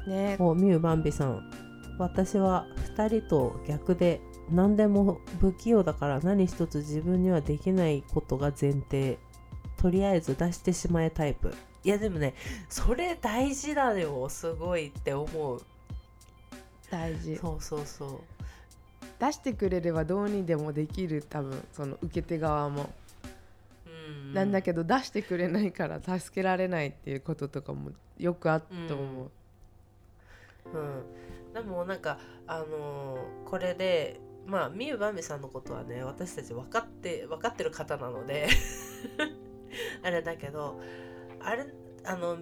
[0.06, 0.36] ね。
[0.38, 1.50] おみゆばんびさん
[1.98, 4.20] 私は2人と逆で
[4.50, 9.18] 何でも不器用だから何一つ自分にはできないことが前提
[9.76, 11.54] とりあえず出してしまえタイプ。
[11.84, 12.34] いやでもね
[12.68, 15.62] それ大事だよすごいって思う。
[16.90, 17.36] 大事。
[17.36, 18.20] そうそうそう
[19.22, 22.90] 出してくれればどうにでもできる多分その受け手側も、
[23.86, 23.88] う
[24.30, 29.30] んなんだけど出してくれないから助けられないっていうこととかもよくあったと思う、
[30.74, 38.48] うん、でもなんかあのーこれでまあみゆばみさんのことはね私たち分かって分かってる方なので。
[40.02, 40.80] あれだけど
[41.40, 41.66] あれ
[42.04, 42.38] あの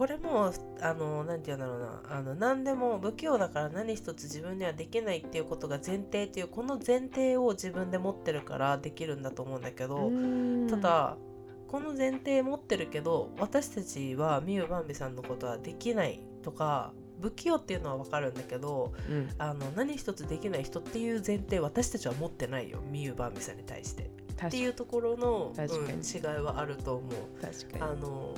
[0.00, 2.02] これもあのなんて言うんだろうな。
[2.08, 10.68] あの何でも不器用だから何一つ自分にはできないっていうことが前提っていうこの前提を自分で持ってるからできるんだと思うんだけど、うん。
[10.68, 11.18] ただ
[11.68, 19.28] この前提持ってるけど私たちはみゆばんびさんのことはできないとか不器用っていうのは分かるんだけどうん。
[19.36, 24.10] あの何一つできない人っていう前提私たちは持ってないよみゆばんびさんに対して。
[24.46, 27.12] っていうところの、うん違いはあると思う。
[27.80, 28.34] あの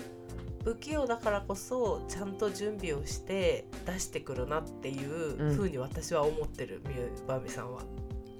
[0.64, 5.56] 不器用だからこそちゃんと準備をして出してくるなっていううん。
[5.56, 7.82] ふうに私は思ってる、みゆばんびさんは。
[7.82, 7.88] に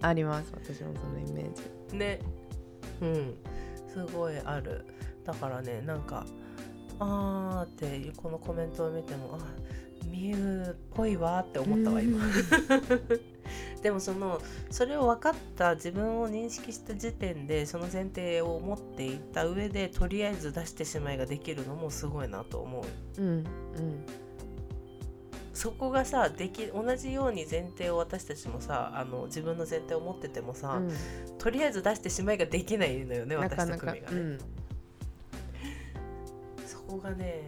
[0.03, 1.53] あります私もそのイメー
[1.91, 1.97] ジ。
[1.97, 2.21] ね。
[3.01, 3.35] うん。
[3.89, 4.85] すごいある。
[5.25, 6.27] だからねなんか
[6.99, 9.47] あーっていうこのコメントを見てもあ
[10.07, 12.21] みゆっぽいわって思ったわ今
[13.83, 14.41] でもその
[14.71, 22.85] それを分かった自分を認識した時点でその前提を持っていた上でとりあえず出してしまいができるのもすごいなと思
[23.19, 23.21] う。
[23.21, 23.45] うんうん。
[25.53, 30.91] そこがさでき同じように前提を私たちもさあの自分の前提を持っててもさ、うん。
[31.39, 33.87] とりあえず出してしまいができないのよねな私とかなか。
[33.87, 34.17] 組がね。
[34.17, 34.39] うん。
[36.67, 37.43] そこがね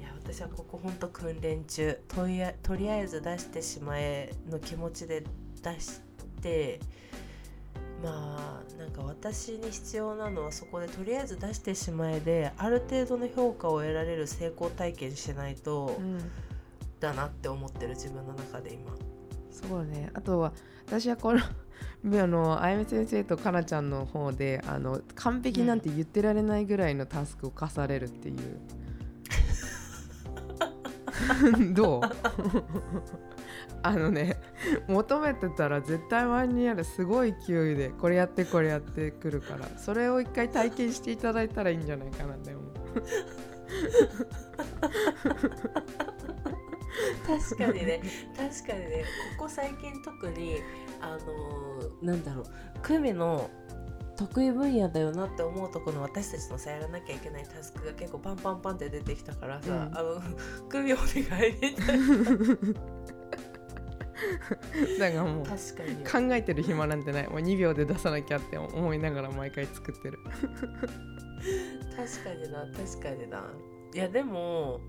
[0.00, 2.00] いや私はここほんと訓練中。
[2.08, 5.22] とりあとりあえず出してしまえの気持ちで
[5.62, 6.00] 出し
[6.40, 6.80] て
[8.02, 16.18] まあなんか私に必要なのはそこでとりあえず出してしまえである程度の評価を得られる成功体験しないとうん
[17.02, 18.92] だなって思ってる自分の中で今。
[19.50, 20.10] そうね。
[20.14, 20.52] あとは
[20.86, 21.46] 私はこのあ
[22.04, 28.36] のあやみ先生とかなちゃんの方であの完璧なんて言ってられないぐらいのタスクを課されるっていう、
[31.74, 32.02] どう？
[33.82, 34.40] あのね
[34.88, 42.72] 求めてたら絶対前にあるすごい勢いでこれやってこれやってくるからそれを一回体験していただいたらいいんじゃないかなって思う
[47.26, 48.02] 確かにね
[48.36, 49.04] 確かにね
[49.38, 50.56] ここ最近特に
[51.00, 52.44] あのーなんだろう
[52.82, 53.50] 久美の
[54.16, 59.98] 得意分野だよなって思うところの私たちのさやらなきゃいけないタスクが結構パンパンパンって出てきたからさ、うん。
[59.98, 60.20] あの
[60.68, 61.06] 久美お願
[61.48, 61.98] いみたい
[64.98, 66.28] だからもうな確かに。
[66.28, 67.28] 考えてる暇なんてない。
[67.28, 70.18] もう2秒で出さなきゃって思いながら毎回作ってる。
[71.96, 73.44] 確かにな確かにな。
[73.94, 74.80] いやでも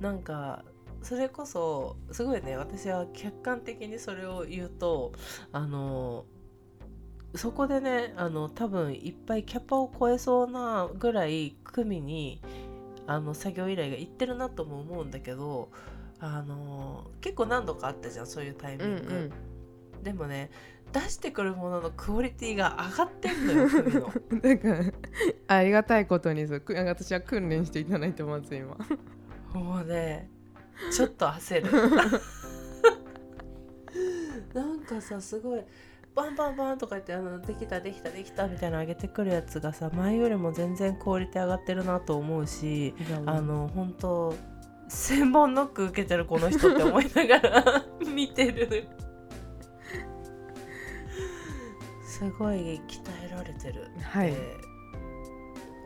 [0.00, 0.64] なんか
[1.02, 5.12] それこそすごいね私は客観的にそれを言うと
[5.52, 6.26] あの
[7.34, 12.40] そこでねあの多分いっぱいキャパを超えそうなぐらい組に
[13.06, 15.70] あの作業依頼がいってるなとも思うんだけど
[16.20, 19.32] あの結構何度かあったじゃんそういうタイミング。
[20.02, 20.50] でもね
[20.92, 24.12] 出してくるもののクオリティが上がってんのよ ふみの。
[24.42, 24.98] なんか
[25.46, 28.76] ありがたいことにそう私は訓練していただいてます今。
[29.54, 30.30] もうね
[30.92, 31.70] ちょっと焦る。
[34.54, 35.64] なんかさすごい
[36.14, 42.94] バンバンバンとか言ってあのできたできたできたみたいなの上げてくるやつがさ前よりも全然クオリティ上がってるなと思うし
[43.26, 44.34] あの本当
[44.90, 48.88] 千本ノック受けてるこの人って思いながら 見てる。
[52.04, 54.34] すごい鍛えられてるって、はい。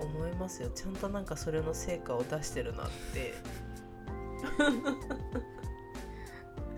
[0.01, 0.71] 思いますよ。
[0.71, 3.35] ちゃんとなんかそれの成果を出してるなって。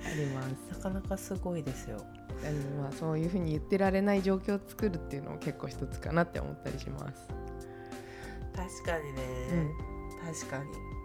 [0.04, 0.78] あります。
[0.78, 2.04] なかなかすごいですよ。
[2.44, 7.28] あのまあそういうふうに言ってられない状況を作るっていうのも結構一つかなって思ったりします。
[8.56, 9.96] 確かにね、うん。
[10.34, 10.95] 確かに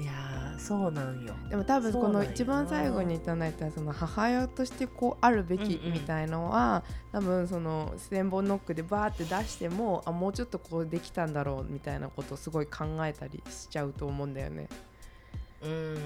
[0.00, 1.34] いやーそうなんよ。
[1.50, 6.82] でも多分この一番最後にいただいたその母親としてこうあるべきうんうんみたいのは、
[7.12, 14.68] 多分その千本ノックでバーって出してもあもうちょっとこうできたんだろうみたいなことをすごい考えたりしちゃうと思うんだよね。
[15.62, 15.98] うん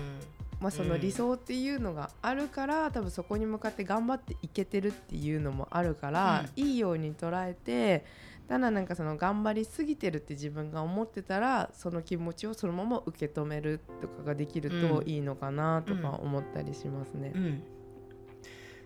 [0.65, 8.07] まあ、その理想っていうのがあるから、多分そこに向かって頑張っていけてるっていうのもあるから、いいように捉えて
[8.49, 15.09] ただなんかその頑張りすぎてるって自分が思ってたらその気持ちをそのまま受け止めるとかができるとうん。
[15.09, 17.33] いいのかなとか思ったりしますね。
[17.35, 17.39] う。
[17.39, 17.63] ん。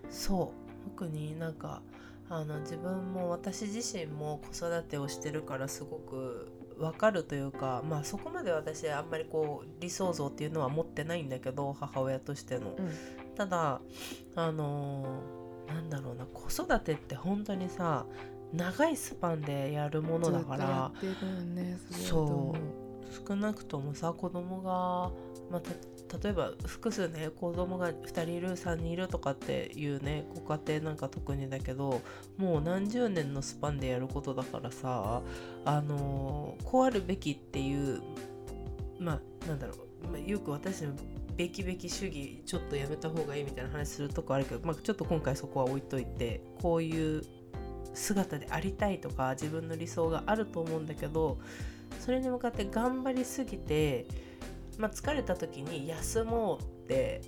[0.09, 0.51] そ
[0.85, 0.89] う。
[0.89, 1.81] 特になんか
[2.29, 12.75] あの自分も私自身も子育てをしてるからすごくわかるというかまあそこまで私あんまりこう理想像っていうのは持ってないんだけど母親としての。
[12.77, 12.91] うん。
[13.35, 13.81] ただ
[14.35, 15.39] あのー
[15.73, 18.05] なんだろうな子育てって本当にさ
[18.53, 20.91] 長いスパンでやるものだから
[21.89, 22.55] そう思
[23.27, 25.11] 少なくともさ子供が、
[25.51, 25.71] まあ、た
[26.21, 32.01] 例えば複数ね子供が2人いる3人いるとかっていうねご家庭なんか特にだけど
[32.37, 35.21] もう何十年のスパンでやることだからさ
[35.65, 38.01] あのこうあるべきっていう
[38.99, 39.75] まあなんだろ
[40.13, 40.93] う、よく私の
[41.37, 47.23] べきべき主義ちょっとやめた方がいいみたいな話するとこあるけど、まあ、ちょっと今回そこは置いといてこういう
[47.93, 51.39] 姿でありたいとか自分の理想があると思うんだけど
[51.99, 54.05] それに向かって頑張りすぎて、
[54.79, 57.21] まあ、疲れた時に休もうって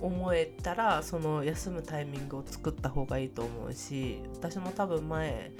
[0.00, 5.50] 思えたらその休むタイミングを作った方がいいと思うし私も多分前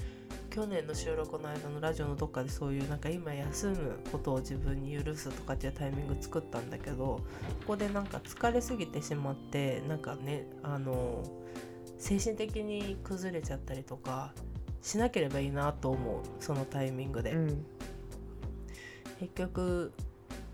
[0.50, 7.22] 去年の収録の間のラジオのどっかでそういうなんか今休むことを自分に許すとかっていうタイミング作ったんだけどこ
[7.68, 11.24] こでなんか疲れすぎてしまってなんかねあの
[11.98, 14.32] 精神的に崩れちゃったりとか
[14.82, 17.32] しなければいいなと思うそのタイミングで。
[17.32, 17.66] うん
[19.18, 19.92] 結局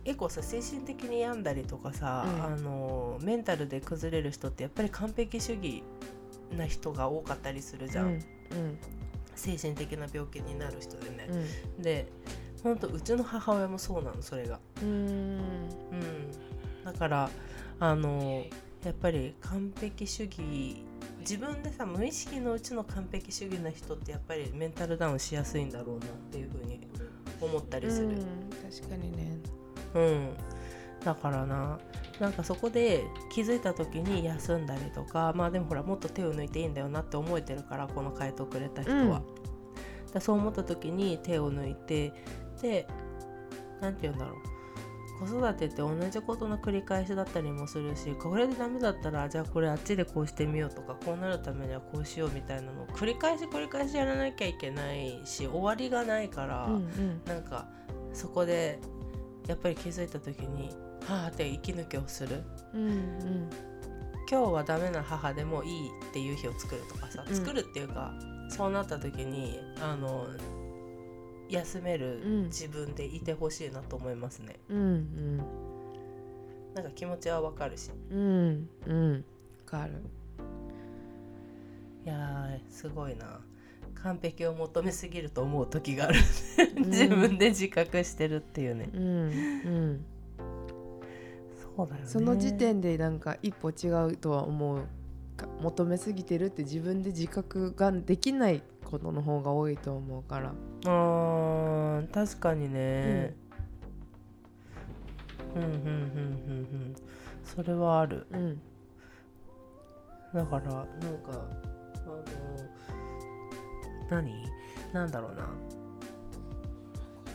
[0.05, 2.45] 結構さ精神的に病んだりとかさ、うん。
[2.45, 5.83] あのメンタルで崩れる人ってやっぱり完璧主義
[6.57, 8.21] な人が多かったりするじゃん、うん。
[9.35, 11.29] 精神的な病気になる人でね。
[11.79, 11.83] う、ん。
[11.83, 12.07] で
[12.63, 14.61] ほんとうちの母親もそうなのそれが。
[14.83, 14.89] うん。
[14.89, 15.69] うん。
[16.85, 17.31] だから
[17.81, 18.45] あの
[18.85, 20.85] やっぱり完璧主義
[21.21, 26.87] 自分でさ無意識のうちの完璧主義な人ってやっぱりメンタルダウンしやすいんだろうなっていうふうに
[27.41, 28.15] 思ったりする、うん。
[28.71, 29.34] 確かにね
[29.95, 30.35] うん、
[31.05, 31.79] だからな
[32.21, 40.13] なんかそこで気づいた時に休んだりとかまあでもほらもっと手を抜いていいんだよなって思えてるからこの回答くれた人は、うん。
[40.13, 42.13] だそう思った時に手を抜いて
[42.63, 42.87] で
[43.81, 44.55] 何て言うんだろう。
[45.21, 57.23] 子育てって同じことの繰り返しだったりもするしこれでダメだったらじゃあこれあっちでこうしてみようとかこうなるためにはこうしようみたいなのを繰り返し繰り返しやらなきゃいけないし終わりがないから、うんうん。
[57.27, 57.69] なんか
[58.13, 58.81] そこで
[59.47, 60.71] やっぱり気づいた時に
[61.07, 62.43] はあって息抜きをする。
[62.75, 63.51] うん
[64.31, 67.37] 今日はダメな母でもいいっていう日を作るとかさうん。
[67.37, 68.15] 作るっていうか、
[68.49, 70.27] そうなった時にあの
[71.51, 72.45] 休めるうん。
[72.45, 75.37] 自分でいてほしいなと思いますね、うんうん。
[76.75, 77.91] なんか気持ちはわかるし。
[78.11, 79.25] うんうん。
[79.67, 79.93] わかる。
[82.07, 83.41] いやーすごいな
[84.05, 86.21] 完璧を求めすぎると思う時がある。
[86.21, 86.85] ん。
[86.91, 90.05] 自分で自覚してるっていうね、うんうん。
[91.75, 92.07] そうだよね。
[92.07, 94.83] その時点でなんか一歩違うとは思う
[95.39, 100.55] か求めすぎてるって自分で自覚ができないことの方が多いと思うから。
[100.85, 103.35] あー確かにね、
[105.57, 105.93] うん、うんうんうんうんう
[106.91, 106.95] ん。
[107.43, 108.27] それはある。
[108.33, 108.61] うん。
[110.35, 112.74] だからなんかあの
[114.11, 114.45] 何？
[114.93, 115.49] なんだろうな。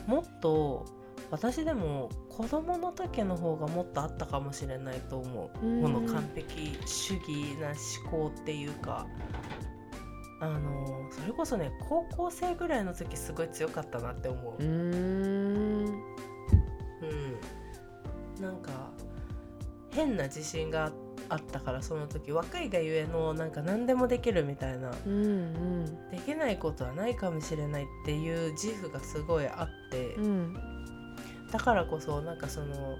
[0.06, 0.86] もっと
[1.30, 5.82] 私でも子供の時の方がもっとあったかもしれないと思う、うん。
[5.82, 9.06] この完璧主義な思考っていうか。
[10.42, 14.62] あのそれこそね高校生ぐらいの時すごい強かったなって思う。
[14.62, 15.84] うーん。
[17.02, 17.06] う
[18.40, 18.90] ん、なんか
[19.90, 20.92] 変な自信があっ
[21.38, 24.90] たからその時若いがゆえのなんか何でもできるみたいな。
[25.06, 30.56] うんできないことはないかもしれないっていう自負がすごいあって、うんうん
[31.52, 32.96] だからこそなんかその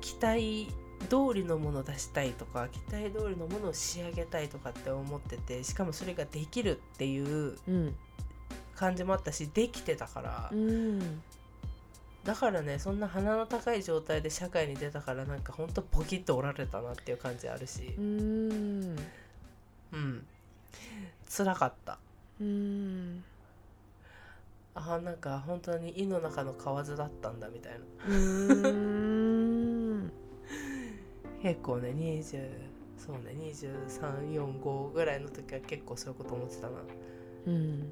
[0.00, 0.68] 期待
[1.08, 7.96] 通りのものを出したいとか期待通りのものを仕上げたいとかって思っててしかもそれができるっていううん。
[8.78, 11.20] 感じもあったしできてたから、うん
[12.28, 17.94] だからねそんな鼻の高い状態で社会に出たからなんかほんとポキッとおられたなっていう感じあるし。
[17.96, 18.98] うん。
[19.94, 20.26] うん。
[21.34, 21.98] 辛かった。
[22.38, 23.24] うん。
[24.74, 27.78] あーなんか本当に胃の中の蛙だったんだみたいな。
[28.14, 30.12] うん。
[31.40, 32.46] 結構ね20
[32.98, 36.76] そうね2345ぐらいの時は結構そういうこと思ってたな。
[37.46, 37.90] うん。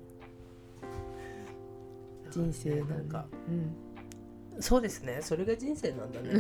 [2.31, 3.86] 人生だねなんかうん
[4.61, 5.19] そうですね。
[5.21, 6.31] それが人生なんだね。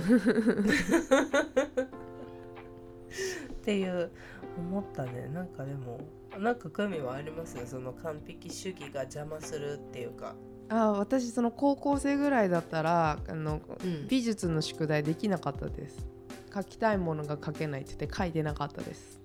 [3.53, 4.11] っていう
[4.59, 5.29] 思ったね。
[5.33, 6.01] なんかでも
[6.39, 10.35] なんか久美はありますその完璧主義が邪魔するっていうか、
[10.69, 14.09] あ私その高校生ぐらいだったらあのうん。
[14.09, 16.07] 美術の宿題できなかったです。
[16.55, 19.21] 書きたいものが書けないって言って書いてなかったです。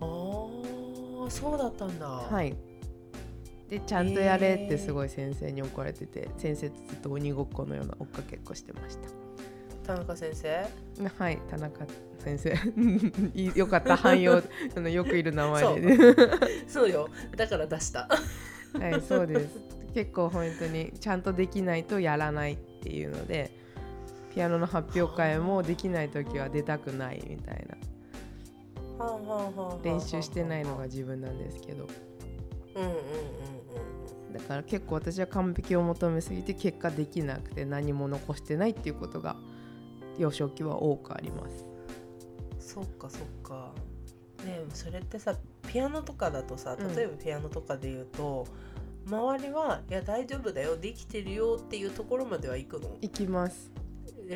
[0.00, 2.06] あーそうだったんだ。
[2.06, 2.56] はい
[3.70, 9.08] でちゃんとやれってすごい先生に怒られてて、先生とずっと鬼ごっこのような追っかけっこしてました。
[9.86, 10.68] 田中先生？
[11.18, 11.86] はい田中
[12.18, 12.50] 先生。
[13.54, 14.38] よかった汎用。
[14.74, 15.96] あのよくいる名前で。
[16.66, 16.90] そう。
[16.90, 17.08] よ。
[17.36, 18.08] だから出した。
[18.72, 19.58] はいそうです。
[19.94, 23.50] 結構本当にちゃんとできないとやらないっていうので
[24.32, 27.76] ピアノの発表会もできない時は出たくないみたいな。
[29.82, 31.86] 練習してないのが自分なんですけど。
[32.74, 33.59] うんうんうん
[34.32, 39.36] だから結構私は完璧を求めすぎて結果できなくて何も残してないっていうことが
[40.18, 41.64] 幼少期は多くあります。
[42.58, 43.72] そっかそっか。
[44.44, 45.34] ねそれってさ
[45.66, 48.46] ピアノとかだとさ例えばピアノとかで言うと、
[49.06, 52.96] うん、周りはいや大丈夫だよできてるよっていうところまでは行くの？
[53.00, 53.70] 行きます。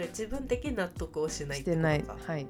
[0.09, 2.05] 自分的納得をしないしてない。
[2.26, 2.42] はい。
[2.42, 2.47] う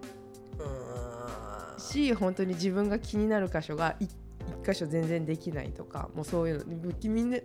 [1.77, 1.81] ん。
[1.81, 4.11] し本当に自分が気になる箇所が一
[4.49, 7.39] 一箇所全然できないとかもうそういうのみんな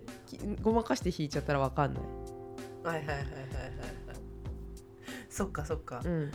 [0.62, 2.04] ごまかして弾いちゃったら分かんない。
[2.84, 3.26] はいはいはいはいはい
[5.30, 6.32] そっかそっか、うん、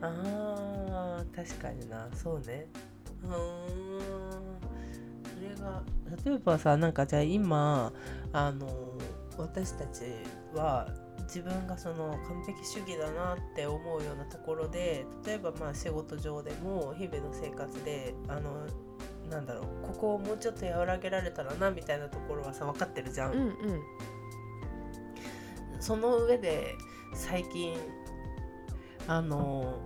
[0.00, 2.08] あー確かにな。
[2.14, 2.66] そうね。
[3.24, 3.30] うん。
[5.36, 5.82] それが
[6.24, 7.92] 例えばさなんかじゃあ今
[8.32, 8.68] あの
[9.38, 10.02] 私たち
[10.54, 10.88] は
[11.24, 18.66] 自分がその完璧主義だなって思うようなところで例えばまあ仕事上でも日々の生活であの
[19.30, 23.32] なんだろうここをもうちょっと和らげられたらなみたいなところはさ分かってるじゃん。
[23.32, 23.54] うんうん。
[25.80, 26.74] その上で
[27.14, 27.76] 最近
[29.06, 29.78] あの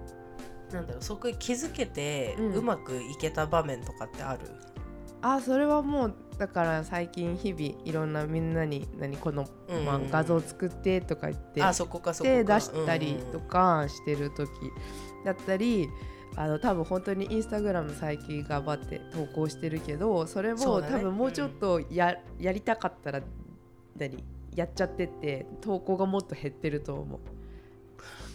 [0.72, 2.54] なんだろうそこに気づけてうん。
[2.54, 4.40] うまくいけた場面とかってある、
[5.22, 12.36] あそれはもうだから最近日々いろんなみんなに何この、うんまあ、画像作ってとか言ってあそこかそこか。
[12.36, 14.48] 手出したりとうんかしてる時
[15.24, 15.88] だったり
[16.36, 23.20] あの多分本当にインスタグラム最近頑張って投稿してるけどそれも多分もうちょっとや,、やりたかったら
[23.96, 24.24] 何？
[24.56, 27.20] やっちゃってって投稿がもっと減ってると思う。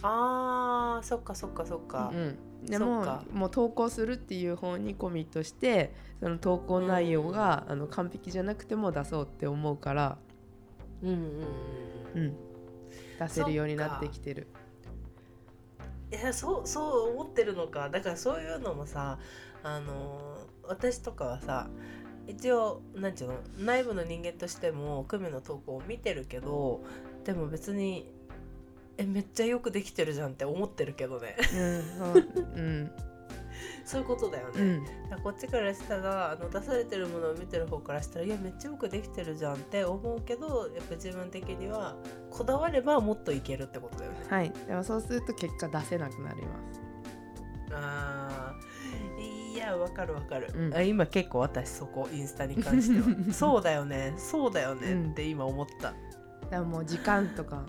[0.02, 10.18] あーそっかそっかそっか、うん、でそももう投稿するっていう方にコミットしてその投稿内容が、あの完璧じゃなくても出そうって思うから、
[11.02, 11.16] うんうん
[12.14, 12.22] うん。
[12.22, 12.36] うん、
[13.18, 14.46] 出せるようになってきてる。
[16.10, 17.90] いやそうそう思ってるのか。
[17.90, 19.18] だからそういうのもさ
[19.62, 21.68] あの私とかはさ
[22.26, 26.84] 一応何て言うの内部の人間としても久美の投稿を見てるけど
[27.24, 28.08] でも別に
[28.98, 31.36] えめっちゃよくできてるじゃんって思ってるけどね。
[31.54, 32.90] うんうん。
[33.84, 34.84] そういうことだよね、うん。
[35.08, 41.96] だこっちからしたらあの出されてるものを見てる方からしたらいやめっちゃよくできてるじゃんって思うけどやっぱ自分的には
[42.30, 44.18] こだわればもっといけるってことだよね。
[44.28, 46.80] はい、でもそうすると結果出せなくなります。
[47.72, 48.76] あー。
[49.56, 50.74] いやわかるわかる、うん。
[50.74, 53.06] あ今結構私そこインスタに関しては。
[53.32, 54.14] そうだよね。
[54.18, 55.10] そうだよね、うん。
[55.12, 55.88] って今思った。
[55.88, 55.96] だか
[56.50, 57.64] らもう時間とか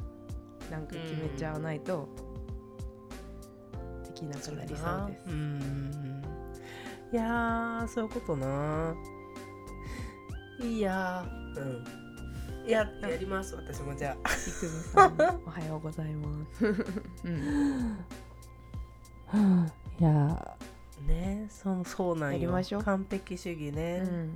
[0.70, 2.27] なんか決めちゃわないとで
[4.18, 5.30] きなくなりそうです。
[5.34, 6.22] ん。
[7.12, 8.96] いやーそういうことな。
[10.62, 11.62] いやー。
[11.62, 11.86] うん。
[12.68, 14.24] ややります私もじゃあ。
[14.30, 15.16] いくみさん
[15.46, 16.66] おはようございます。
[17.24, 17.98] うん、
[20.00, 20.58] いや
[21.08, 22.34] ねそうそうなんよ。
[22.34, 22.84] やりましょう。
[22.84, 24.34] 完璧主義ね、うん。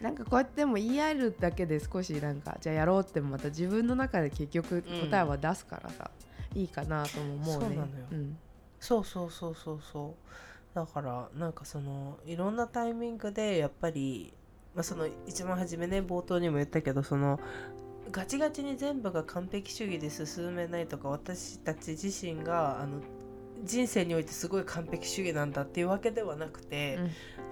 [0.00, 6.12] なんかこうやっても言い合えるだけで少しなんかじゃあやろうってもまた自分の中で結局答えは出すからさ、
[6.54, 7.52] いいかなとも思うね。
[7.52, 7.86] そうなのよ。
[8.12, 8.38] うん。
[8.78, 9.80] そうそうそうそう。
[9.92, 10.30] そう
[10.74, 14.32] だからなんかそのいろんなタイミングでやっぱり、
[14.74, 17.40] まあ、その一番初めね冒頭にも言ったけどその
[18.12, 23.00] ガチガチに全部が完璧主義で進めないとか私たち自身があの
[23.64, 26.98] 人生においてすごい完璧主義なんだっていうわけではなくて、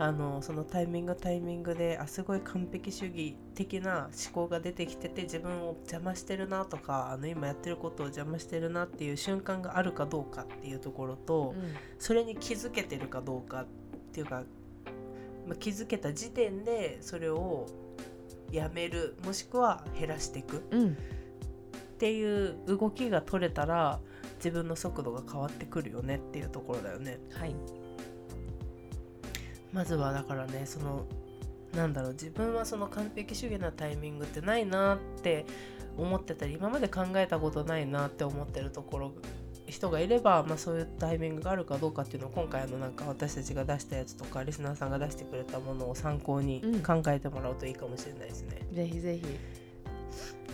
[0.00, 11.54] あのそのタイミングタイミングであすごい完璧主義的な思考が出てきてて自分を邪魔してるなとかあの今やってることを邪魔してるなっていう瞬間があるかどうかっていうところと、
[11.98, 13.66] それに気づけてるかどうかっ
[14.12, 14.44] ていうか、
[15.46, 17.66] まあ、気づけた時点でそれを
[18.52, 20.96] やめるもしくは減らしていくうんうん
[21.98, 23.98] っていう動きが取れたら
[24.36, 27.18] 自分の速度が変わってくるよねっていうところだよね。
[27.32, 27.56] はい
[29.72, 31.04] まずはだからねその
[31.74, 35.44] なんだろう自分はその完璧主義なタイミングってないなって
[35.96, 39.12] 思ってたり今まで考えたことないなって思ってるところ
[39.66, 48.66] 人がいれば、まあ、そういうタイミングがあるかどうかっていうのを今回のなんか私たちが出したやつとかリスナーさんが出してくれたものを参考にうん考えてもらうといいかもしれないですね。
[48.72, 49.24] ぜひぜひ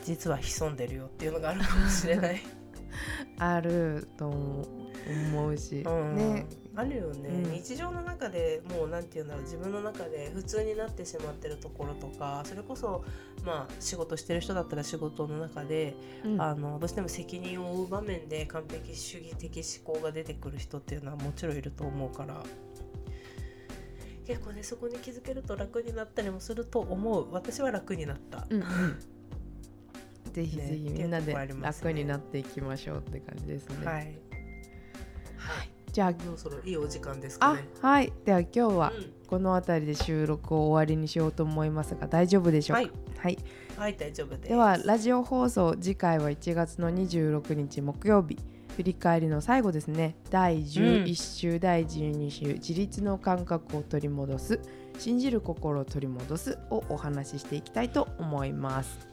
[0.05, 2.41] 実は潜んでるよっていうのがあるかもしれない。
[3.39, 4.84] あると思う
[5.57, 6.47] し、うんね。
[6.77, 7.53] あるよね、うん。
[7.53, 9.43] 日常の中でもうなんて言うんだろう。
[9.45, 13.05] 自分の中で普通になってしまってるところとかそれこそ
[13.45, 15.95] まあ仕事してる人だったら仕事の中で、
[16.25, 16.41] うん。
[16.41, 22.43] あのどうしても責任を負う場面で完璧主義的思考が出てくる人っていうのはもちろんいると思うから。
[24.27, 27.33] 結構ねそこに気づけると楽になったりもすると思う。
[27.33, 28.47] 私は楽になった。
[28.49, 28.99] うんうん。
[30.33, 33.87] ぜひぜひねみんなで楽になっていきましょうって感じですね。
[33.87, 34.19] はい、
[35.45, 37.69] はい、じゃあそろそろいいお時間ですかあね。
[37.81, 42.83] はいでは今日はうんこの辺りで収録を終わりにしようと思いますが大丈夫でしょうか？
[42.83, 43.39] はいはい、
[43.77, 44.49] はい、大丈夫です。
[44.49, 48.39] ではラジオ放送次回は1月の26日木曜日
[48.77, 54.61] 振り返りの最後ですね第11週、第12週自立の感覚を取り戻す
[54.99, 59.09] 信じる心を取り戻すをお話ししていきたいと思います。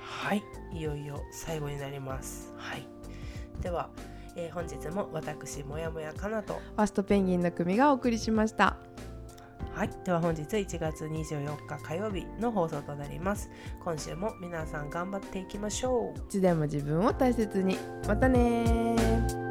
[0.00, 0.42] はい、
[0.72, 2.52] いよいよ最後になります。
[2.56, 2.86] はい。
[3.60, 3.90] では、
[4.36, 8.76] えー本日も私もやもやかなと、ファーストペンギンの組がお送りしました。
[9.74, 13.50] はい、では本日1月24日火曜日の放送となります。
[13.82, 16.18] 今週も皆さん頑張っていきましょう。
[16.18, 19.42] いつでも自分を大切にまたねー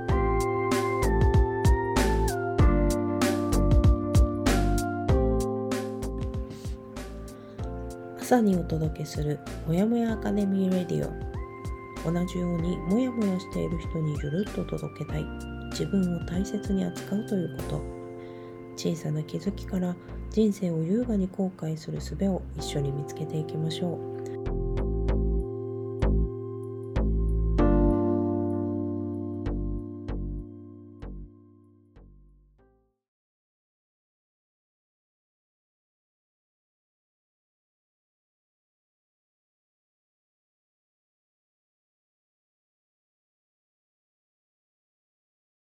[8.32, 11.41] 朝にお届けするもやもやアカデミーレディオ
[12.04, 15.26] 同じようにモヤモヤしている人にゆるっと届けたい。
[15.72, 17.82] 自分を大切に扱うということ。
[18.76, 19.96] 小さな気づきから
[20.30, 24.21] 人生を優雅に後悔する術を一緒に見つけていきましょう。